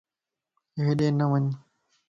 [0.83, 1.45] ھيڏي نھ وڃ